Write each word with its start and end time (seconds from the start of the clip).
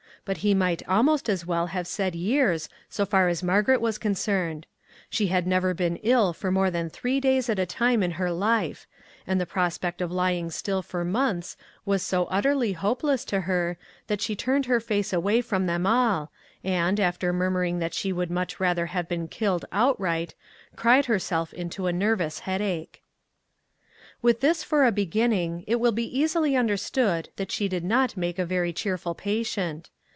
But 0.23 0.37
he 0.45 0.53
might 0.53 0.87
almost 0.87 1.29
as 1.29 1.47
well 1.47 1.65
have 1.65 1.87
said 1.87 2.13
years, 2.13 2.69
so 2.87 3.07
far 3.07 3.27
as 3.27 3.41
Margaret 3.41 3.81
was 3.81 3.97
con 3.97 4.13
cerned. 4.13 4.65
She 5.09 5.27
had 5.27 5.47
never 5.47 5.73
been 5.73 5.95
ill 6.03 6.31
for 6.31 6.51
more 6.51 6.69
than 6.69 6.91
three 6.91 7.19
days 7.19 7.49
at 7.49 7.57
a 7.57 7.65
time 7.65 8.03
in 8.03 8.11
her 8.11 8.31
life; 8.31 8.85
and 9.25 9.41
the 9.41 9.47
pros 9.47 9.79
pect 9.79 9.99
of 9.99 10.11
lying 10.11 10.51
still 10.51 10.83
for 10.83 11.03
months 11.03 11.57
was 11.85 12.03
so 12.03 12.25
utterly 12.25 12.73
hopeless 12.73 13.25
to 13.25 13.41
her, 13.41 13.79
that 14.05 14.21
she 14.21 14.35
turned 14.35 14.67
her 14.67 14.79
face 14.79 15.11
away 15.11 15.41
from 15.41 15.65
them 15.65 15.87
all, 15.87 16.31
and, 16.63 16.99
after 16.99 17.33
murmuring 17.33 17.79
that 17.79 17.95
she 17.95 18.13
would 18.13 18.29
much 18.29 18.59
rather 18.59 18.85
have 18.85 19.09
been 19.09 19.27
killed 19.27 19.65
outright, 19.71 20.35
cried 20.75 21.07
herself 21.07 21.51
into 21.51 21.87
a 21.87 21.91
nervous 21.91 22.37
headache. 22.41 23.01
248 24.21 24.21
A 24.21 24.21
HARD 24.21 24.21
LESSON 24.21 24.21
With 24.21 24.41
this 24.41 24.63
for 24.63 24.85
a 24.85 24.91
beginning, 24.91 25.63
it 25.65 25.79
will 25.79 25.91
be 25.91 26.19
easily 26.19 26.55
understood 26.55 27.29
that 27.37 27.51
she 27.51 27.67
did 27.67 27.83
not 27.83 28.15
make 28.15 28.37
a 28.37 28.45
.very 28.45 28.71
cheer 28.71 28.99
ful 28.99 29.15
patient. 29.15 29.89